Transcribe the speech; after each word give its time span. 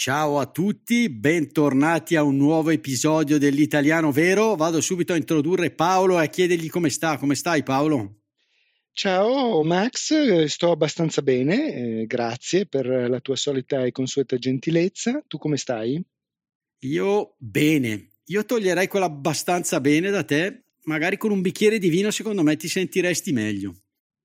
Ciao 0.00 0.38
a 0.38 0.46
tutti, 0.46 1.10
bentornati 1.10 2.14
a 2.14 2.22
un 2.22 2.36
nuovo 2.36 2.70
episodio 2.70 3.36
dell'Italiano 3.36 4.12
Vero. 4.12 4.54
Vado 4.54 4.80
subito 4.80 5.12
a 5.12 5.16
introdurre 5.16 5.72
Paolo 5.72 6.20
e 6.20 6.24
a 6.24 6.28
chiedergli 6.28 6.70
come 6.70 6.88
sta. 6.88 7.18
Come 7.18 7.34
stai 7.34 7.64
Paolo? 7.64 8.20
Ciao 8.92 9.64
Max, 9.64 10.44
sto 10.44 10.70
abbastanza 10.70 11.20
bene, 11.20 11.74
eh, 11.74 12.06
grazie 12.06 12.66
per 12.66 12.86
la 12.86 13.18
tua 13.18 13.34
solita 13.34 13.84
e 13.84 13.90
consueta 13.90 14.38
gentilezza. 14.38 15.20
Tu 15.26 15.36
come 15.36 15.56
stai? 15.56 16.00
Io 16.82 17.34
bene. 17.36 18.10
Io 18.26 18.44
toglierei 18.44 18.86
quella 18.86 19.06
abbastanza 19.06 19.80
bene 19.80 20.10
da 20.10 20.22
te. 20.22 20.66
Magari 20.84 21.16
con 21.16 21.32
un 21.32 21.40
bicchiere 21.40 21.80
di 21.80 21.88
vino 21.88 22.12
secondo 22.12 22.44
me 22.44 22.54
ti 22.54 22.68
sentiresti 22.68 23.32
meglio. 23.32 23.74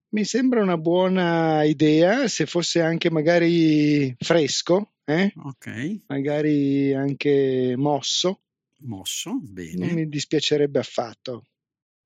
Mi 0.10 0.24
sembra 0.24 0.62
una 0.62 0.78
buona 0.78 1.64
idea, 1.64 2.28
se 2.28 2.46
fosse 2.46 2.80
anche 2.80 3.10
magari 3.10 4.16
fresco, 4.20 4.93
eh? 5.06 5.34
Ok. 5.44 6.02
magari 6.08 6.94
anche 6.94 7.74
mosso. 7.78 8.42
Mosso, 8.80 9.40
bene. 9.42 9.86
Non 9.86 9.96
mi 9.96 10.08
dispiacerebbe 10.08 10.80
affatto. 10.80 11.48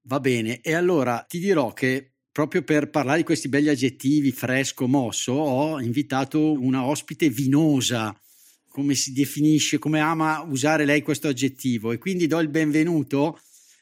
Va 0.03 0.19
bene, 0.19 0.61
e 0.61 0.73
allora 0.73 1.25
ti 1.27 1.39
dirò 1.39 1.73
che 1.73 2.13
proprio 2.31 2.61
per 2.61 2.89
parlare 2.89 3.17
di 3.17 3.23
questi 3.23 3.49
belli 3.49 3.67
aggettivi, 3.67 4.31
fresco, 4.31 4.87
mosso, 4.87 5.33
ho 5.33 5.81
invitato 5.81 6.51
una 6.51 6.85
ospite 6.85 7.29
vinosa, 7.29 8.15
come 8.69 8.93
si 8.93 9.11
definisce, 9.11 9.79
come 9.79 9.99
ama 9.99 10.41
usare 10.41 10.85
lei 10.85 11.01
questo 11.01 11.27
aggettivo, 11.27 11.91
e 11.91 11.97
quindi 11.97 12.27
do 12.27 12.39
il 12.39 12.47
benvenuto, 12.47 13.39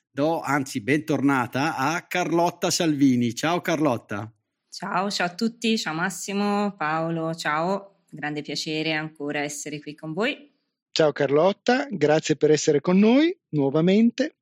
do 0.10 0.40
anzi 0.40 0.82
bentornata 0.82 1.76
a 1.76 2.02
Carlotta 2.08 2.72
Salvini. 2.72 3.36
Ciao 3.36 3.60
Carlotta. 3.60 4.34
Ciao, 4.70 5.12
ciao 5.12 5.28
a 5.28 5.36
tutti, 5.36 5.78
ciao 5.78 5.94
Massimo, 5.94 6.76
Paolo, 6.78 7.36
ciao 7.36 7.95
grande 8.10 8.42
piacere 8.42 8.94
ancora 8.94 9.40
essere 9.40 9.80
qui 9.80 9.96
con 9.96 10.14
voi. 10.14 10.54
Ciao 10.92 11.12
Carlotta, 11.12 11.88
grazie 11.90 12.36
per 12.36 12.52
essere 12.52 12.80
con 12.80 12.98
noi 12.98 13.38
nuovamente. 13.50 14.38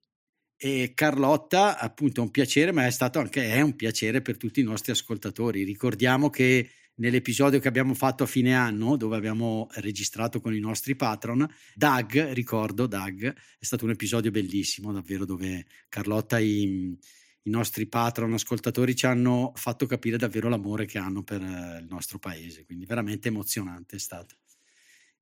E 0.56 0.92
Carlotta, 0.94 1.78
appunto, 1.78 2.22
è 2.22 2.24
un 2.24 2.32
piacere, 2.32 2.72
ma 2.72 2.86
è 2.86 2.92
stato 2.92 3.20
anche 3.20 3.52
è 3.52 3.60
un 3.62 3.76
piacere 3.76 4.22
per 4.22 4.38
tutti 4.38 4.60
i 4.60 4.64
nostri 4.64 4.92
ascoltatori. 4.92 5.64
Ricordiamo 5.64 6.30
che 6.30 6.70
nell'episodio 6.96 7.60
che 7.60 7.68
abbiamo 7.68 7.94
fatto 7.94 8.24
a 8.24 8.28
fine 8.28 8.56
anno, 8.56 8.96
dove 8.96 9.16
abbiamo 9.16 9.68
registrato 9.74 10.40
con 10.40 10.54
i 10.54 10.60
nostri 10.60 10.96
patron, 10.96 11.46
Doug, 11.74 12.32
ricordo 12.32 12.86
Doug, 12.86 13.26
è 13.28 13.66
stato 13.66 13.86
un 13.86 13.92
episodio 13.92 14.32
bellissimo, 14.32 14.94
davvero, 14.94 15.26
dove 15.26 15.66
Carlotta 15.90 16.40
i, 16.40 16.96
i 17.44 17.50
nostri 17.50 17.88
patron 17.88 18.34
ascoltatori 18.34 18.96
ci 18.96 19.06
hanno 19.06 19.52
fatto 19.56 19.86
capire 19.86 20.18
davvero 20.18 20.50
l'amore 20.50 20.86
che 20.86 20.98
hanno 20.98 21.24
per 21.24 21.42
eh, 21.42 21.80
il 21.82 21.88
nostro 21.90 22.20
paese, 22.20 22.66
quindi 22.66 22.86
veramente 22.86 23.28
emozionante 23.28 23.98
è 23.98 24.00
stato. 24.00 24.36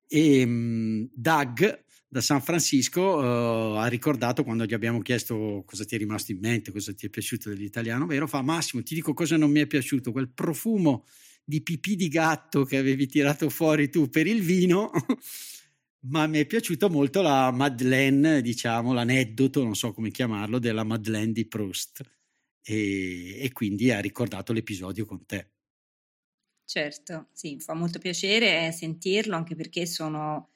E 0.07 0.43
um, 0.43 1.09
Doug 1.13 1.85
da 2.07 2.19
San 2.19 2.41
Francisco 2.41 3.01
uh, 3.01 3.77
ha 3.77 3.87
ricordato 3.87 4.43
quando 4.43 4.65
gli 4.65 4.73
abbiamo 4.73 5.01
chiesto 5.01 5.63
cosa 5.65 5.85
ti 5.85 5.95
è 5.95 5.97
rimasto 5.97 6.33
in 6.33 6.39
mente, 6.39 6.71
cosa 6.71 6.93
ti 6.93 7.05
è 7.05 7.09
piaciuto 7.09 7.49
dell'italiano 7.49 8.05
vero, 8.05 8.27
fa 8.27 8.41
Massimo 8.41 8.83
ti 8.83 8.93
dico 8.93 9.13
cosa 9.13 9.37
non 9.37 9.49
mi 9.49 9.61
è 9.61 9.67
piaciuto, 9.67 10.11
quel 10.11 10.29
profumo 10.29 11.05
di 11.43 11.61
pipì 11.61 11.95
di 11.95 12.09
gatto 12.09 12.65
che 12.65 12.77
avevi 12.77 13.07
tirato 13.07 13.49
fuori 13.49 13.89
tu 13.89 14.09
per 14.09 14.27
il 14.27 14.41
vino, 14.41 14.91
ma 16.01 16.27
mi 16.27 16.39
è 16.39 16.45
piaciuta 16.45 16.89
molto 16.89 17.21
la 17.21 17.51
Madeleine, 17.51 18.41
diciamo, 18.41 18.93
l'aneddoto, 18.93 19.63
non 19.63 19.75
so 19.75 19.93
come 19.93 20.11
chiamarlo, 20.11 20.59
della 20.59 20.83
Madeleine 20.83 21.31
di 21.31 21.47
Proust 21.47 22.01
e, 22.63 23.43
e 23.43 23.51
quindi 23.51 23.91
ha 23.91 23.99
ricordato 23.99 24.53
l'episodio 24.53 25.05
con 25.05 25.25
te. 25.25 25.51
Certo, 26.65 27.27
sì, 27.33 27.59
fa 27.59 27.73
molto 27.73 27.99
piacere 27.99 28.71
sentirlo 28.71 29.35
anche 29.35 29.55
perché 29.55 29.85
sono 29.85 30.51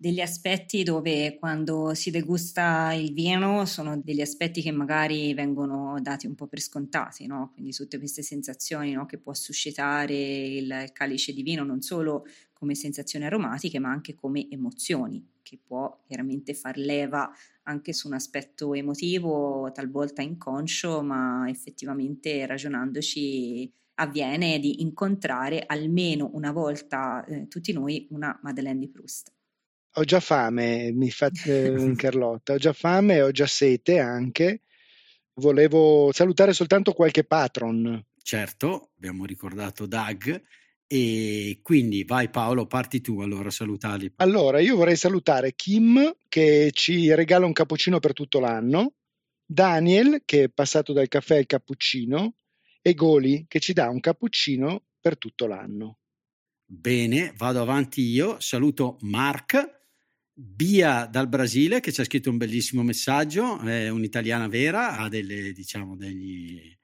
degli 0.00 0.20
aspetti 0.20 0.84
dove 0.84 1.36
quando 1.38 1.92
si 1.92 2.12
degusta 2.12 2.92
il 2.92 3.12
vino 3.12 3.64
sono 3.66 4.00
degli 4.00 4.20
aspetti 4.20 4.62
che 4.62 4.70
magari 4.70 5.34
vengono 5.34 6.00
dati 6.00 6.26
un 6.26 6.36
po' 6.36 6.46
per 6.46 6.60
scontati, 6.60 7.26
no? 7.26 7.50
quindi 7.52 7.72
tutte 7.72 7.98
queste 7.98 8.22
sensazioni 8.22 8.92
no? 8.92 9.06
che 9.06 9.18
può 9.18 9.34
suscitare 9.34 10.14
il 10.14 10.90
calice 10.92 11.32
di 11.32 11.42
vino 11.42 11.64
non 11.64 11.80
solo 11.80 12.26
come 12.58 12.74
sensazioni 12.74 13.24
aromatiche 13.24 13.78
ma 13.78 13.90
anche 13.90 14.14
come 14.14 14.48
emozioni 14.50 15.24
che 15.42 15.58
può 15.64 16.02
chiaramente 16.06 16.54
far 16.54 16.76
leva 16.76 17.30
anche 17.62 17.92
su 17.92 18.08
un 18.08 18.14
aspetto 18.14 18.74
emotivo 18.74 19.70
talvolta 19.72 20.22
inconscio 20.22 21.02
ma 21.02 21.46
effettivamente 21.48 22.44
ragionandoci 22.46 23.72
avviene 23.94 24.58
di 24.58 24.82
incontrare 24.82 25.64
almeno 25.66 26.30
una 26.34 26.52
volta 26.52 27.24
eh, 27.24 27.48
tutti 27.48 27.72
noi 27.72 28.06
una 28.10 28.38
Madeleine 28.42 28.78
di 28.78 28.88
Proust 28.88 29.32
ho 29.98 30.04
già 30.04 30.20
fame, 30.20 30.92
mi 30.92 31.10
fa 31.10 31.28
eh, 31.46 31.92
Carlotta, 31.96 32.52
ho 32.52 32.58
già 32.58 32.72
fame 32.72 33.16
e 33.16 33.22
ho 33.22 33.30
già 33.32 33.46
sete 33.46 33.98
anche. 33.98 34.62
Volevo 35.34 36.10
salutare 36.12 36.52
soltanto 36.52 36.92
qualche 36.92 37.24
patron. 37.24 38.04
Certo, 38.22 38.90
abbiamo 38.96 39.24
ricordato 39.24 39.86
Doug 39.86 40.40
e 40.88 41.60
quindi 41.62 42.02
vai 42.04 42.30
Paolo, 42.30 42.66
parti 42.66 43.02
tu 43.02 43.20
allora 43.20 43.50
salutali. 43.50 44.10
Allora, 44.16 44.58
io 44.58 44.74
vorrei 44.74 44.96
salutare 44.96 45.54
Kim 45.54 46.16
che 46.28 46.70
ci 46.72 47.14
regala 47.14 47.44
un 47.44 47.52
cappuccino 47.52 48.00
per 48.00 48.14
tutto 48.14 48.40
l'anno, 48.40 48.94
Daniel 49.44 50.22
che 50.24 50.44
è 50.44 50.48
passato 50.48 50.92
dal 50.92 51.08
caffè 51.08 51.36
al 51.36 51.46
cappuccino 51.46 52.36
e 52.80 52.94
Goli 52.94 53.44
che 53.46 53.60
ci 53.60 53.74
dà 53.74 53.90
un 53.90 54.00
cappuccino 54.00 54.86
per 54.98 55.18
tutto 55.18 55.46
l'anno. 55.46 55.98
Bene, 56.64 57.34
vado 57.36 57.60
avanti 57.60 58.02
io, 58.02 58.40
saluto 58.40 58.96
Mark 59.02 59.76
Bia 60.32 61.06
dal 61.06 61.28
Brasile 61.28 61.80
che 61.80 61.92
ci 61.92 62.00
ha 62.00 62.04
scritto 62.04 62.30
un 62.30 62.36
bellissimo 62.36 62.84
messaggio, 62.84 63.58
è 63.60 63.88
un'italiana 63.88 64.46
vera, 64.46 64.96
ha 64.96 65.08
delle, 65.08 65.52
diciamo, 65.52 65.96
degli 65.96 66.77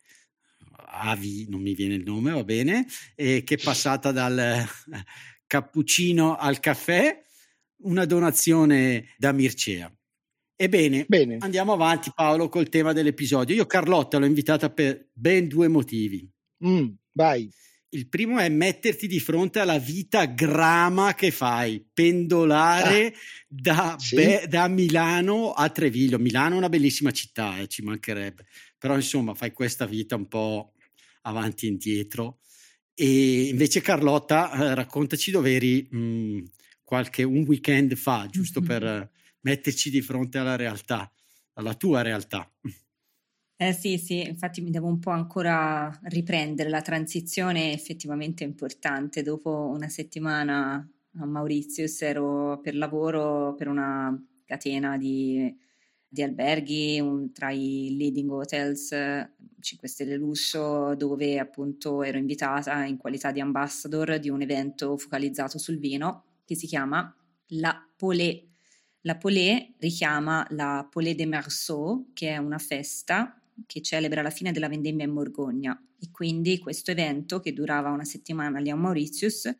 avi, 0.76 1.46
non 1.48 1.60
mi 1.60 1.74
viene 1.74 1.94
il 1.94 2.02
nome, 2.04 2.32
va 2.32 2.44
bene, 2.44 2.86
e 3.14 3.42
che 3.44 3.54
è 3.54 3.62
passata 3.62 4.12
dal 4.12 4.64
cappuccino 5.46 6.36
al 6.36 6.60
caffè, 6.60 7.22
una 7.82 8.04
donazione 8.04 9.14
da 9.16 9.32
Mircea. 9.32 9.92
Ebbene, 10.56 11.04
Bene. 11.08 11.38
andiamo 11.40 11.72
avanti 11.72 12.12
Paolo 12.14 12.48
col 12.48 12.68
tema 12.68 12.92
dell'episodio. 12.92 13.54
Io 13.54 13.66
Carlotta 13.66 14.18
l'ho 14.18 14.26
invitata 14.26 14.70
per 14.70 15.08
ben 15.12 15.48
due 15.48 15.68
motivi. 15.68 16.28
Mm, 16.64 16.88
vai. 17.12 17.50
Il 17.90 18.08
primo 18.08 18.38
è 18.38 18.48
metterti 18.48 19.06
di 19.06 19.20
fronte 19.20 19.60
alla 19.60 19.78
vita 19.78 20.24
grama 20.24 21.14
che 21.14 21.30
fai, 21.30 21.84
pendolare 21.92 23.06
ah, 23.06 23.12
da, 23.46 23.96
sì. 23.98 24.16
be, 24.16 24.46
da, 24.48 24.66
Milano 24.66 25.52
a 25.52 25.68
Treviglio. 25.68 26.18
Milano 26.18 26.54
è 26.54 26.58
una 26.58 26.68
bellissima 26.68 27.12
città, 27.12 27.58
eh, 27.58 27.68
ci 27.68 27.82
mancherebbe, 27.82 28.46
però 28.84 28.96
insomma 28.96 29.32
fai 29.32 29.54
questa 29.54 29.86
vita 29.86 30.14
un 30.14 30.28
po' 30.28 30.74
avanti 31.22 31.64
e 31.64 31.70
indietro. 31.70 32.40
E 32.92 33.44
invece 33.44 33.80
Carlotta, 33.80 34.52
eh, 34.52 34.74
raccontaci 34.74 35.30
dove 35.30 35.54
eri 35.54 35.88
mh, 35.90 35.96
mm, 35.96 36.44
qualche, 36.82 37.22
un 37.22 37.44
weekend 37.46 37.94
fa, 37.94 38.26
giusto 38.30 38.60
mm-hmm. 38.60 38.68
per 38.68 39.10
metterci 39.40 39.88
di 39.88 40.02
fronte 40.02 40.36
alla 40.36 40.56
realtà, 40.56 41.10
alla 41.54 41.72
tua 41.72 42.02
realtà. 42.02 42.46
Eh 43.56 43.72
sì, 43.72 43.96
sì, 43.96 44.20
infatti 44.20 44.60
mi 44.60 44.70
devo 44.70 44.88
un 44.88 44.98
po' 44.98 45.12
ancora 45.12 45.98
riprendere, 46.02 46.68
la 46.68 46.82
transizione 46.82 47.70
è 47.70 47.72
effettivamente 47.72 48.44
importante. 48.44 49.22
Dopo 49.22 49.70
una 49.74 49.88
settimana 49.88 50.86
a 51.20 51.24
Mauritius 51.24 52.02
ero 52.02 52.60
per 52.60 52.74
lavoro 52.74 53.54
per 53.54 53.68
una 53.68 54.14
catena 54.44 54.98
di, 54.98 55.56
di 56.14 56.22
alberghi, 56.22 57.00
un, 57.00 57.32
tra 57.32 57.50
i 57.50 57.94
leading 57.98 58.30
hotels 58.30 58.94
5 59.60 59.88
Stelle 59.88 60.16
Lusso, 60.16 60.94
dove 60.94 61.40
appunto 61.40 62.04
ero 62.04 62.18
invitata 62.18 62.84
in 62.84 62.96
qualità 62.96 63.32
di 63.32 63.40
ambassador 63.40 64.18
di 64.18 64.30
un 64.30 64.40
evento 64.40 64.96
focalizzato 64.96 65.58
sul 65.58 65.78
vino 65.78 66.24
che 66.44 66.54
si 66.54 66.68
chiama 66.68 67.14
La 67.48 67.84
Polé. 67.96 68.46
La 69.00 69.16
Polé 69.16 69.74
richiama 69.78 70.46
la 70.50 70.86
Polé 70.88 71.16
de 71.16 71.26
Marceau, 71.26 72.10
che 72.14 72.30
è 72.30 72.36
una 72.36 72.58
festa 72.58 73.38
che 73.66 73.82
celebra 73.82 74.22
la 74.22 74.30
fine 74.30 74.52
della 74.52 74.68
vendemmia 74.68 75.04
in 75.04 75.12
Borgogna 75.12 75.78
e 75.98 76.10
quindi 76.12 76.58
questo 76.58 76.92
evento 76.92 77.40
che 77.40 77.52
durava 77.52 77.90
una 77.90 78.04
settimana 78.04 78.60
lì 78.60 78.70
a 78.70 78.76
Mauritius 78.76 79.52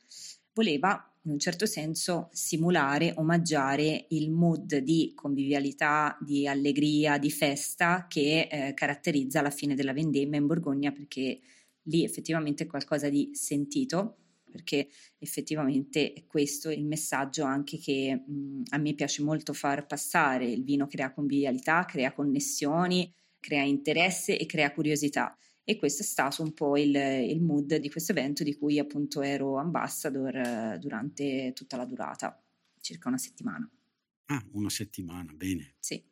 voleva 0.52 1.13
in 1.24 1.32
un 1.32 1.38
certo 1.38 1.66
senso 1.66 2.28
simulare, 2.32 3.12
omaggiare 3.16 4.06
il 4.10 4.30
mood 4.30 4.76
di 4.78 5.12
convivialità, 5.14 6.16
di 6.20 6.46
allegria, 6.46 7.18
di 7.18 7.30
festa 7.30 8.06
che 8.08 8.48
eh, 8.50 8.74
caratterizza 8.74 9.40
la 9.40 9.50
fine 9.50 9.74
della 9.74 9.92
vendemmia 9.92 10.38
in 10.38 10.46
Borgogna 10.46 10.92
perché 10.92 11.40
lì 11.84 12.04
effettivamente 12.04 12.64
è 12.64 12.66
qualcosa 12.66 13.08
di 13.08 13.30
sentito 13.32 14.18
perché 14.54 14.88
effettivamente 15.18 16.12
è 16.12 16.26
questo 16.26 16.70
il 16.70 16.84
messaggio 16.84 17.42
anche 17.42 17.76
che 17.78 18.22
mh, 18.24 18.62
a 18.68 18.78
me 18.78 18.94
piace 18.94 19.20
molto 19.22 19.52
far 19.52 19.84
passare. 19.84 20.46
Il 20.46 20.62
vino 20.62 20.86
crea 20.86 21.12
convivialità, 21.12 21.84
crea 21.84 22.12
connessioni, 22.12 23.12
crea 23.40 23.64
interesse 23.64 24.38
e 24.38 24.46
crea 24.46 24.72
curiosità. 24.72 25.36
E 25.66 25.76
questo 25.78 26.02
è 26.02 26.04
stato 26.04 26.42
un 26.42 26.52
po' 26.52 26.76
il, 26.76 26.94
il 26.94 27.40
mood 27.40 27.76
di 27.76 27.90
questo 27.90 28.12
evento 28.12 28.44
di 28.44 28.54
cui 28.54 28.78
appunto 28.78 29.22
ero 29.22 29.56
ambassador 29.56 30.36
eh, 30.36 30.78
durante 30.78 31.52
tutta 31.54 31.78
la 31.78 31.86
durata, 31.86 32.38
circa 32.80 33.08
una 33.08 33.16
settimana. 33.16 33.68
Ah, 34.26 34.44
una 34.52 34.68
settimana, 34.68 35.32
bene. 35.32 35.74
Sì. 35.78 36.02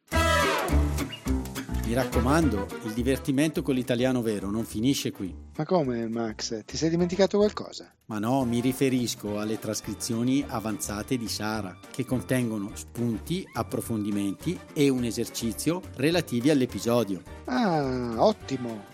Mi 1.85 1.93
raccomando, 1.95 2.67
il 2.85 2.95
divertimento 2.95 3.61
con 3.61 3.75
l'italiano 3.75 4.23
vero 4.23 4.51
non 4.51 4.65
finisce 4.65 5.11
qui. 5.11 5.35
Ma 5.57 5.67
come, 5.67 6.09
Max? 6.09 6.65
Ti 6.65 6.77
sei 6.79 6.89
dimenticato 6.89 7.37
qualcosa? 7.37 7.95
Ma 8.07 8.19
no, 8.19 8.47
mi 8.47 8.61
riferisco 8.61 9.39
alle 9.39 9.59
trascrizioni 9.59 10.43
avanzate 10.47 11.19
di 11.19 11.29
Sara, 11.29 11.79
che 11.91 12.07
contengono 12.07 12.75
spunti, 12.75 13.47
approfondimenti 13.53 14.59
e 14.73 14.89
un 14.89 15.05
esercizio 15.05 15.83
relativi 15.97 16.49
all'episodio. 16.49 17.23
Ah, 17.45 18.15
ottimo! 18.17 18.92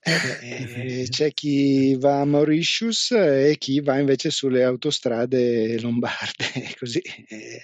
Eh, 0.00 1.06
c'è 1.08 1.32
chi 1.32 1.96
va 1.96 2.20
a 2.20 2.24
Mauritius 2.24 3.10
e 3.10 3.56
chi 3.58 3.80
va 3.80 3.98
invece 3.98 4.30
sulle 4.30 4.62
autostrade 4.62 5.78
lombarde, 5.80 6.44
così. 6.78 7.00
Eh. 7.00 7.60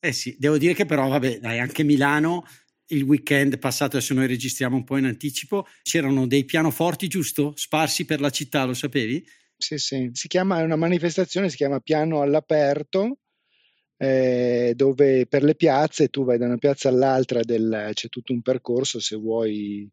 eh 0.00 0.12
sì, 0.12 0.36
devo 0.38 0.58
dire 0.58 0.74
che 0.74 0.84
però, 0.84 1.08
vabbè, 1.08 1.38
dai, 1.38 1.58
anche 1.58 1.84
Milano 1.84 2.44
il 2.88 3.02
weekend 3.02 3.58
passato, 3.58 3.96
adesso 3.96 4.14
noi 4.14 4.26
registriamo 4.26 4.76
un 4.76 4.84
po' 4.84 4.96
in 4.96 5.04
anticipo, 5.04 5.66
c'erano 5.82 6.26
dei 6.26 6.44
pianoforti, 6.44 7.06
giusto? 7.06 7.52
Sparsi 7.56 8.04
per 8.04 8.20
la 8.20 8.30
città, 8.30 8.64
lo 8.64 8.74
sapevi? 8.74 9.24
Sì, 9.56 9.78
sì, 9.78 10.10
si 10.12 10.26
chiama, 10.26 10.60
è 10.60 10.62
una 10.62 10.76
manifestazione, 10.76 11.50
si 11.50 11.56
chiama 11.56 11.80
Piano 11.80 12.20
all'aperto, 12.20 13.18
eh, 13.96 14.72
dove 14.74 15.26
per 15.26 15.44
le 15.44 15.54
piazze 15.54 16.08
tu 16.08 16.24
vai 16.24 16.38
da 16.38 16.46
una 16.46 16.56
piazza 16.56 16.88
all'altra, 16.88 17.42
del, 17.42 17.90
c'è 17.92 18.08
tutto 18.08 18.32
un 18.32 18.42
percorso 18.42 18.98
se 18.98 19.16
vuoi 19.16 19.88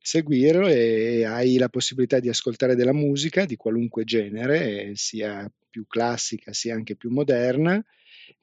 seguirlo 0.00 0.66
e 0.66 1.24
hai 1.24 1.56
la 1.56 1.68
possibilità 1.68 2.18
di 2.20 2.28
ascoltare 2.28 2.74
della 2.74 2.92
musica 2.92 3.44
di 3.44 3.56
qualunque 3.56 4.04
genere, 4.04 4.92
sia 4.96 5.50
più 5.70 5.86
classica 5.86 6.52
sia 6.52 6.74
anche 6.74 6.96
più 6.96 7.10
moderna, 7.10 7.82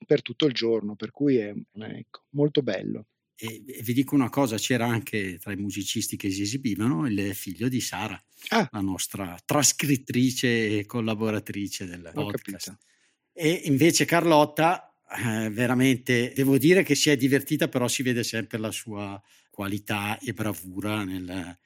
per 0.05 0.21
tutto 0.21 0.45
il 0.45 0.53
giorno, 0.53 0.95
per 0.95 1.11
cui 1.11 1.37
è 1.37 1.53
ecco, 1.73 2.23
molto 2.29 2.61
bello. 2.61 3.07
E, 3.35 3.63
vi 3.83 3.93
dico 3.93 4.15
una 4.15 4.29
cosa, 4.29 4.57
c'era 4.57 4.87
anche 4.87 5.37
tra 5.37 5.51
i 5.51 5.57
musicisti 5.57 6.17
che 6.17 6.31
si 6.31 6.41
esibivano 6.41 7.07
il 7.07 7.35
figlio 7.35 7.67
di 7.67 7.81
Sara, 7.81 8.19
ah. 8.49 8.67
la 8.71 8.81
nostra 8.81 9.37
trascrittrice 9.45 10.79
e 10.79 10.85
collaboratrice 10.85 11.85
del 11.85 12.11
Ho 12.15 12.23
podcast. 12.23 12.67
Capito. 12.67 12.85
E 13.33 13.61
invece 13.65 14.05
Carlotta, 14.05 14.91
eh, 15.09 15.49
veramente, 15.49 16.33
devo 16.35 16.57
dire 16.57 16.83
che 16.83 16.95
si 16.95 17.09
è 17.09 17.15
divertita, 17.17 17.67
però 17.67 17.87
si 17.87 18.03
vede 18.03 18.23
sempre 18.23 18.57
la 18.57 18.71
sua 18.71 19.21
qualità 19.49 20.17
e 20.19 20.33
bravura 20.33 21.03
nel 21.03 21.57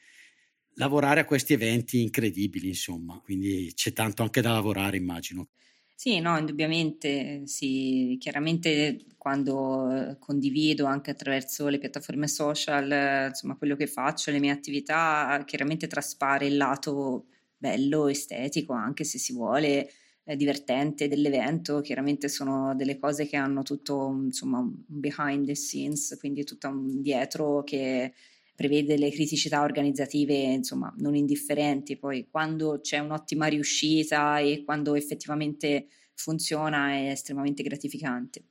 lavorare 0.75 1.19
a 1.21 1.25
questi 1.25 1.53
eventi 1.53 2.01
incredibili, 2.01 2.67
insomma, 2.69 3.19
quindi 3.19 3.71
c'è 3.75 3.93
tanto 3.93 4.23
anche 4.23 4.41
da 4.41 4.51
lavorare, 4.53 4.97
immagino. 4.97 5.49
Sì, 5.93 6.19
no, 6.19 6.35
indubbiamente, 6.35 7.43
sì, 7.45 8.17
chiaramente 8.19 9.05
quando 9.17 9.91
eh, 10.13 10.17
condivido 10.17 10.85
anche 10.85 11.11
attraverso 11.11 11.67
le 11.67 11.77
piattaforme 11.77 12.27
social, 12.27 13.27
insomma, 13.29 13.55
quello 13.55 13.75
che 13.75 13.85
faccio, 13.85 14.31
le 14.31 14.39
mie 14.39 14.49
attività, 14.49 15.43
chiaramente 15.45 15.85
traspare 15.85 16.47
il 16.47 16.57
lato 16.57 17.27
bello, 17.55 18.07
estetico, 18.07 18.73
anche 18.73 19.03
se 19.03 19.19
si 19.19 19.31
vuole, 19.33 19.91
divertente 20.35 21.07
dell'evento, 21.07 21.81
chiaramente 21.81 22.27
sono 22.29 22.75
delle 22.75 22.97
cose 22.99 23.27
che 23.27 23.35
hanno 23.37 23.63
tutto 23.63 24.09
insomma 24.23 24.59
un 24.59 24.83
behind 24.87 25.45
the 25.45 25.55
scenes, 25.55 26.15
quindi 26.19 26.43
tutto 26.43 26.67
un 26.69 27.01
dietro 27.01 27.63
che 27.63 28.13
prevede 28.55 28.97
le 28.97 29.09
criticità 29.11 29.61
organizzative 29.61 30.35
insomma 30.35 30.93
non 30.97 31.15
indifferenti, 31.15 31.97
poi 31.97 32.27
quando 32.29 32.79
c'è 32.81 32.99
un'ottima 32.99 33.47
riuscita 33.47 34.39
e 34.39 34.63
quando 34.63 34.95
effettivamente 34.95 35.87
funziona 36.13 36.91
è 36.91 37.09
estremamente 37.09 37.63
gratificante. 37.63 38.43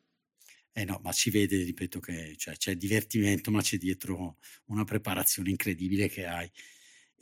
Eh 0.72 0.84
no, 0.84 1.00
ma 1.02 1.12
si 1.12 1.30
vede, 1.30 1.62
ripeto, 1.64 1.98
che 2.00 2.34
cioè, 2.36 2.56
c'è 2.56 2.76
divertimento, 2.76 3.50
ma 3.50 3.60
c'è 3.60 3.76
dietro 3.76 4.38
una 4.66 4.84
preparazione 4.84 5.50
incredibile 5.50 6.08
che 6.08 6.26
hai. 6.26 6.50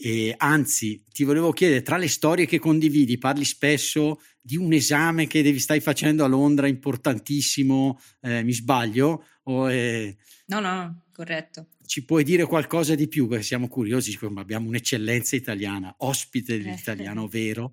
E 0.01 0.33
anzi, 0.37 1.03
ti 1.11 1.25
volevo 1.25 1.51
chiedere, 1.51 1.83
tra 1.83 1.97
le 1.97 2.07
storie 2.07 2.47
che 2.47 2.61
condividi, 2.61 3.19
parli 3.19 3.45
spesso 3.45 4.21
di 4.41 4.57
un 4.57 4.73
esame 4.73 5.27
che 5.27 5.43
devi, 5.43 5.59
stai 5.59 5.81
facendo 5.81 6.23
a 6.23 6.29
Londra, 6.29 6.69
importantissimo, 6.69 7.99
eh, 8.21 8.45
mi 8.45 8.53
sbaglio? 8.53 9.25
O 9.43 9.67
è... 9.67 10.15
No, 10.47 10.61
no, 10.61 11.07
corretto. 11.13 11.71
Ci 11.85 12.05
puoi 12.05 12.23
dire 12.23 12.45
qualcosa 12.45 12.95
di 12.95 13.09
più? 13.09 13.27
Perché 13.27 13.43
siamo 13.43 13.67
curiosi, 13.67 14.17
abbiamo 14.37 14.69
un'eccellenza 14.69 15.35
italiana, 15.35 15.93
ospite 15.99 16.57
dell'italiano 16.57 17.27
vero. 17.29 17.73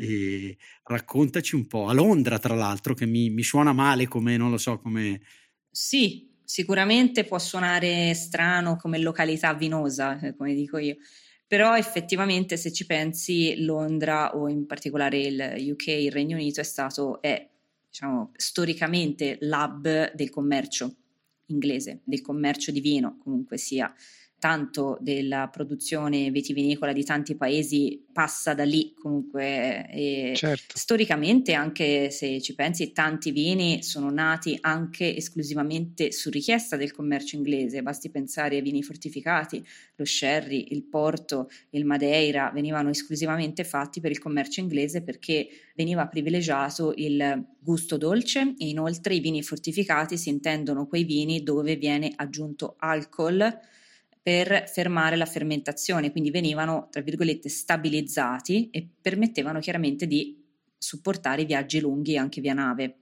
e 0.00 0.56
raccontaci 0.84 1.56
un 1.56 1.66
po'. 1.66 1.88
A 1.88 1.92
Londra, 1.94 2.38
tra 2.38 2.54
l'altro, 2.54 2.94
che 2.94 3.06
mi, 3.06 3.28
mi 3.30 3.42
suona 3.42 3.72
male 3.72 4.06
come, 4.06 4.36
non 4.36 4.50
lo 4.52 4.58
so, 4.58 4.78
come... 4.78 5.20
Sì, 5.68 6.30
sicuramente 6.44 7.24
può 7.24 7.38
suonare 7.40 8.14
strano 8.14 8.76
come 8.76 8.98
località 8.98 9.52
vinosa, 9.54 10.20
eh, 10.20 10.36
come 10.36 10.54
dico 10.54 10.78
io, 10.78 10.96
però 11.54 11.76
effettivamente 11.76 12.56
se 12.56 12.72
ci 12.72 12.84
pensi 12.84 13.62
Londra 13.64 14.36
o 14.36 14.48
in 14.48 14.66
particolare 14.66 15.20
il 15.20 15.70
UK, 15.70 15.86
il 15.86 16.10
Regno 16.10 16.34
Unito 16.34 16.60
è 16.60 16.64
stato, 16.64 17.22
è 17.22 17.48
diciamo, 17.88 18.32
storicamente 18.34 19.38
l'hub 19.42 20.12
del 20.16 20.30
commercio 20.30 20.92
inglese, 21.46 22.00
del 22.02 22.22
commercio 22.22 22.72
di 22.72 22.80
vino 22.80 23.18
comunque 23.22 23.56
sia 23.56 23.94
tanto 24.44 24.98
della 25.00 25.48
produzione 25.48 26.30
vitivinicola 26.30 26.92
di 26.92 27.02
tanti 27.02 27.34
paesi 27.34 28.04
passa 28.12 28.52
da 28.52 28.64
lì 28.64 28.92
comunque 28.92 29.88
e 29.88 30.34
certo. 30.36 30.76
storicamente 30.76 31.54
anche 31.54 32.10
se 32.10 32.42
ci 32.42 32.54
pensi 32.54 32.92
tanti 32.92 33.30
vini 33.30 33.82
sono 33.82 34.10
nati 34.10 34.58
anche 34.60 35.16
esclusivamente 35.16 36.12
su 36.12 36.28
richiesta 36.28 36.76
del 36.76 36.92
commercio 36.92 37.36
inglese 37.36 37.80
basti 37.82 38.10
pensare 38.10 38.56
ai 38.56 38.60
vini 38.60 38.82
fortificati 38.82 39.66
lo 39.96 40.04
sherry, 40.04 40.66
il 40.72 40.82
porto, 40.84 41.48
il 41.70 41.86
madeira 41.86 42.50
venivano 42.52 42.90
esclusivamente 42.90 43.64
fatti 43.64 44.02
per 44.02 44.10
il 44.10 44.18
commercio 44.18 44.60
inglese 44.60 45.02
perché 45.02 45.48
veniva 45.74 46.06
privilegiato 46.06 46.92
il 46.96 47.46
gusto 47.58 47.96
dolce 47.96 48.54
e 48.58 48.68
inoltre 48.68 49.14
i 49.14 49.20
vini 49.20 49.42
fortificati 49.42 50.18
si 50.18 50.28
intendono 50.28 50.86
quei 50.86 51.04
vini 51.04 51.42
dove 51.42 51.76
viene 51.76 52.12
aggiunto 52.14 52.74
alcol 52.78 53.72
per 54.24 54.70
fermare 54.70 55.16
la 55.16 55.26
fermentazione, 55.26 56.10
quindi 56.10 56.30
venivano, 56.30 56.88
tra 56.90 57.02
virgolette, 57.02 57.50
stabilizzati 57.50 58.70
e 58.70 58.88
permettevano 58.98 59.60
chiaramente 59.60 60.06
di 60.06 60.42
supportare 60.78 61.42
i 61.42 61.44
viaggi 61.44 61.78
lunghi 61.78 62.16
anche 62.16 62.40
via 62.40 62.54
nave. 62.54 63.00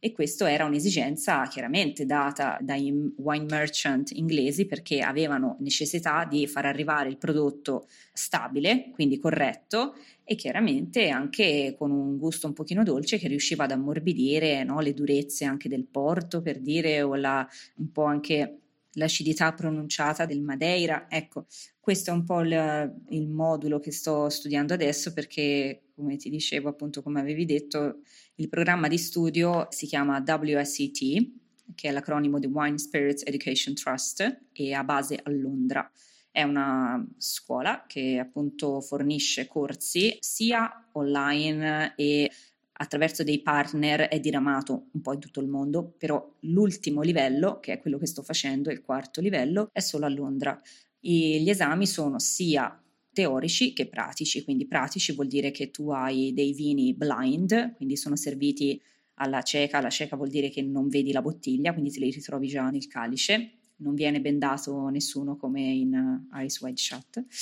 E 0.00 0.10
questa 0.10 0.50
era 0.50 0.64
un'esigenza 0.64 1.46
chiaramente 1.46 2.04
data 2.04 2.58
dai 2.60 2.92
wine 3.16 3.44
merchant 3.44 4.10
inglesi 4.10 4.66
perché 4.66 5.02
avevano 5.02 5.56
necessità 5.60 6.24
di 6.24 6.48
far 6.48 6.66
arrivare 6.66 7.10
il 7.10 7.16
prodotto 7.16 7.86
stabile, 8.12 8.90
quindi 8.90 9.20
corretto, 9.20 9.94
e 10.24 10.34
chiaramente 10.34 11.10
anche 11.10 11.76
con 11.78 11.92
un 11.92 12.18
gusto 12.18 12.48
un 12.48 12.54
pochino 12.54 12.82
dolce 12.82 13.18
che 13.18 13.28
riusciva 13.28 13.62
ad 13.64 13.70
ammorbidire 13.70 14.64
no, 14.64 14.80
le 14.80 14.94
durezze 14.94 15.44
anche 15.44 15.68
del 15.68 15.86
porto, 15.86 16.42
per 16.42 16.58
dire, 16.58 17.02
o 17.02 17.14
la, 17.14 17.48
un 17.76 17.92
po' 17.92 18.04
anche 18.04 18.62
l'acidità 18.96 19.52
pronunciata 19.54 20.26
del 20.26 20.42
Madeira. 20.42 21.06
Ecco, 21.08 21.46
questo 21.80 22.10
è 22.10 22.12
un 22.12 22.24
po' 22.24 22.40
il, 22.40 23.04
il, 23.10 23.28
modulo 23.28 23.80
che 23.80 23.92
sto 23.92 24.28
studiando 24.28 24.74
adesso 24.74 25.12
perché, 25.12 25.84
come 25.94 26.16
ti 26.16 26.28
dicevo, 26.28 26.68
appunto, 26.68 27.02
come 27.02 27.20
avevi 27.20 27.44
detto, 27.44 28.00
il 28.36 28.48
programma 28.48 28.88
di 28.88 28.98
studio 28.98 29.68
si 29.70 29.86
chiama 29.86 30.22
WSET 30.26 31.44
che 31.74 31.88
è 31.88 31.92
l'acronimo 31.92 32.38
di 32.38 32.46
Wine 32.46 32.78
Spirits 32.78 33.22
Education 33.26 33.74
Trust 33.74 34.44
e 34.52 34.72
ha 34.72 34.84
base 34.84 35.18
a 35.22 35.30
Londra. 35.30 35.90
È 36.30 36.42
una 36.42 37.04
scuola 37.16 37.84
che 37.86 38.18
appunto 38.18 38.80
fornisce 38.80 39.46
corsi 39.46 40.16
sia 40.20 40.88
online 40.92 41.94
e 41.96 42.30
attraverso 42.78 43.22
dei 43.22 43.40
partner 43.40 44.02
è 44.08 44.20
diramato 44.20 44.88
un 44.92 45.00
po' 45.00 45.14
in 45.14 45.20
tutto 45.20 45.40
il 45.40 45.48
mondo, 45.48 45.94
però 45.96 46.34
l'ultimo 46.40 47.02
livello, 47.02 47.58
che 47.60 47.74
è 47.74 47.80
quello 47.80 47.98
che 47.98 48.06
sto 48.06 48.22
facendo, 48.22 48.70
il 48.70 48.82
quarto 48.82 49.20
livello, 49.20 49.70
è 49.72 49.80
solo 49.80 50.06
a 50.06 50.08
Londra. 50.08 50.60
E 51.00 51.40
gli 51.40 51.48
esami 51.48 51.86
sono 51.86 52.18
sia 52.18 52.80
teorici 53.12 53.72
che 53.72 53.86
pratici, 53.88 54.44
quindi 54.44 54.66
pratici 54.66 55.12
vuol 55.12 55.28
dire 55.28 55.50
che 55.50 55.70
tu 55.70 55.90
hai 55.90 56.34
dei 56.34 56.52
vini 56.52 56.92
blind, 56.92 57.74
quindi 57.76 57.96
sono 57.96 58.16
serviti 58.16 58.80
alla 59.14 59.40
cieca, 59.40 59.80
la 59.80 59.88
cieca 59.88 60.16
vuol 60.16 60.28
dire 60.28 60.50
che 60.50 60.60
non 60.60 60.88
vedi 60.88 61.12
la 61.12 61.22
bottiglia, 61.22 61.72
quindi 61.72 61.90
te 61.90 62.00
li 62.00 62.10
ritrovi 62.10 62.46
già 62.46 62.68
nel 62.68 62.86
calice, 62.86 63.52
non 63.76 63.94
viene 63.94 64.20
bendato 64.20 64.88
nessuno 64.88 65.36
come 65.36 65.62
in 65.62 66.26
uh, 66.30 66.40
Ice 66.40 66.58
Wide 66.62 66.76
Shut. 66.76 67.24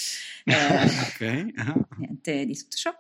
Eh, 0.44 0.52
okay. 1.14 1.52
uh-huh. 1.56 1.86
Niente 1.96 2.44
di 2.44 2.54
tutto 2.54 2.76
ciò 2.76 2.94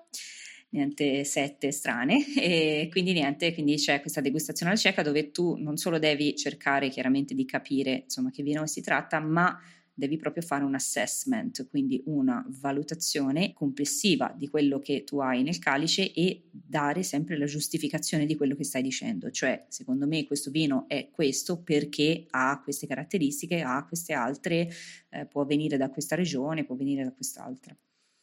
niente 0.74 1.24
sette 1.24 1.70
strane 1.70 2.24
e 2.36 2.88
quindi 2.90 3.12
niente, 3.12 3.54
quindi 3.54 3.76
c'è 3.76 4.00
questa 4.00 4.20
degustazione 4.20 4.72
alla 4.72 4.80
cieca 4.80 5.02
dove 5.02 5.30
tu 5.30 5.56
non 5.56 5.76
solo 5.76 5.98
devi 5.98 6.36
cercare 6.36 6.88
chiaramente 6.88 7.34
di 7.34 7.44
capire 7.44 8.02
insomma 8.04 8.30
che 8.30 8.42
vino 8.42 8.66
si 8.66 8.80
tratta, 8.80 9.20
ma 9.20 9.58
devi 9.96 10.16
proprio 10.16 10.42
fare 10.42 10.64
un 10.64 10.74
assessment, 10.74 11.68
quindi 11.68 12.02
una 12.06 12.44
valutazione 12.60 13.52
complessiva 13.52 14.34
di 14.36 14.48
quello 14.48 14.80
che 14.80 15.04
tu 15.04 15.20
hai 15.20 15.44
nel 15.44 15.60
calice 15.60 16.12
e 16.12 16.48
dare 16.50 17.04
sempre 17.04 17.38
la 17.38 17.44
giustificazione 17.44 18.26
di 18.26 18.34
quello 18.34 18.56
che 18.56 18.64
stai 18.64 18.82
dicendo, 18.82 19.30
cioè 19.30 19.66
secondo 19.68 20.08
me 20.08 20.26
questo 20.26 20.50
vino 20.50 20.86
è 20.88 21.10
questo 21.12 21.62
perché 21.62 22.26
ha 22.30 22.60
queste 22.60 22.88
caratteristiche, 22.88 23.62
ha 23.62 23.86
queste 23.86 24.12
altre, 24.14 24.68
eh, 25.10 25.26
può 25.26 25.44
venire 25.44 25.76
da 25.76 25.88
questa 25.88 26.16
regione, 26.16 26.64
può 26.64 26.74
venire 26.74 27.04
da 27.04 27.12
quest'altra. 27.12 27.76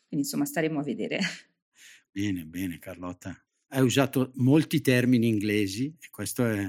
Quindi 0.08 0.26
insomma 0.26 0.44
staremo 0.44 0.78
a 0.78 0.84
vedere. 0.84 1.20
Bene, 2.12 2.44
bene 2.46 2.78
Carlotta. 2.78 3.34
Hai 3.70 3.82
usato 3.82 4.32
molti 4.36 4.82
termini 4.82 5.30
inglesi 5.30 5.86
e 5.98 6.10
questo 6.12 6.46
è, 6.46 6.68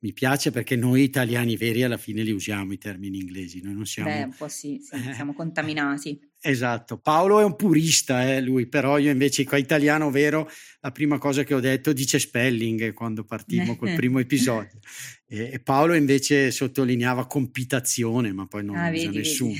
mi 0.00 0.12
piace 0.12 0.50
perché 0.50 0.76
noi 0.76 1.02
italiani 1.02 1.56
veri 1.56 1.82
alla 1.82 1.96
fine 1.96 2.22
li 2.22 2.30
usiamo 2.30 2.74
i 2.74 2.78
termini 2.78 3.18
inglesi, 3.18 3.62
noi 3.62 3.72
non 3.72 3.86
siamo... 3.86 4.10
Beh, 4.10 4.24
un 4.24 4.34
po' 4.36 4.48
sì, 4.48 4.78
sì 4.82 5.00
siamo 5.14 5.32
contaminati. 5.32 6.20
Esatto, 6.38 6.98
Paolo 6.98 7.40
è 7.40 7.44
un 7.44 7.56
purista, 7.56 8.34
eh, 8.34 8.42
lui, 8.42 8.66
però 8.66 8.98
io 8.98 9.10
invece 9.10 9.44
qua 9.44 9.56
italiano 9.56 10.10
vero, 10.10 10.50
la 10.80 10.90
prima 10.90 11.16
cosa 11.16 11.42
che 11.42 11.54
ho 11.54 11.60
detto 11.60 11.94
dice 11.94 12.18
spelling 12.18 12.92
quando 12.92 13.24
partimmo 13.24 13.76
col 13.76 13.94
primo 13.94 14.18
episodio 14.20 14.78
e, 15.26 15.52
e, 15.52 15.60
Paolo 15.60 15.94
invece 15.94 16.50
sottolineava 16.50 17.26
compitazione, 17.26 18.32
ma 18.32 18.46
poi 18.46 18.64
non 18.64 18.76
ah, 18.76 18.90
usa 18.90 19.06
vedi, 19.06 19.16
nessuno. 19.16 19.54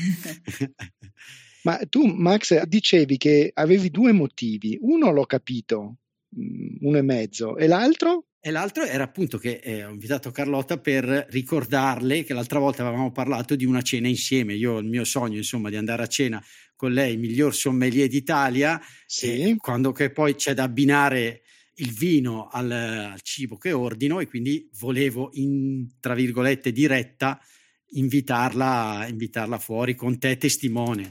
Vedi. 0.59 0.75
Ma 1.63 1.79
tu, 1.89 2.07
Max, 2.07 2.61
dicevi 2.63 3.17
che 3.17 3.51
avevi 3.55 3.91
due 3.91 4.13
motivi. 4.13 4.77
Uno 4.81 5.11
l'ho 5.11 5.27
capito, 5.27 5.99
mm, 6.39 6.77
uno 6.81 6.99
e 6.99 7.03
mezzo, 7.03 7.57
e 7.57 7.67
l'altro? 7.67 8.27
E 8.45 8.51
l'altro 8.51 8.83
era 8.83 9.05
appunto 9.05 9.39
che 9.39 9.61
eh, 9.63 9.85
ho 9.85 9.91
invitato 9.91 10.33
Carlotta 10.33 10.79
per 10.79 11.29
ricordarle 11.31 12.25
che 12.25 12.35
l'altra 12.35 12.59
volta 12.59 12.85
avevamo 12.85 13.13
parlato 13.13 13.55
di 13.55 13.65
una 13.65 13.83
cena 13.83 14.09
insieme. 14.09 14.55
Io 14.55 14.73
ho 14.73 14.79
il 14.79 14.89
mio 14.89 15.05
sogno, 15.05 15.37
insomma, 15.37 15.71
di 15.71 15.77
andare 15.77 16.03
a 16.03 16.09
cena 16.09 16.45
con 16.75 16.91
lei, 16.93 17.17
miglior 17.17 17.55
sommelier 17.55 18.09
d'Italia, 18.09 18.81
sì. 19.07 19.55
quando 19.59 19.93
che 19.93 20.11
poi 20.11 20.35
c'è 20.35 20.55
da 20.55 20.65
abbinare 20.65 21.43
il 21.77 21.93
vino 21.93 22.49
al, 22.49 22.71
al, 22.73 23.21
cibo 23.23 23.57
che 23.57 23.71
ordino 23.71 24.19
e 24.19 24.27
quindi 24.27 24.69
volevo 24.81 25.31
in 25.35 25.87
tra 26.01 26.15
virgolette 26.15 26.73
diretta 26.73 27.41
invitarla, 27.91 29.07
invitarla 29.09 29.59
fuori 29.59 29.95
con 29.95 30.19
te 30.19 30.37
testimone. 30.37 31.11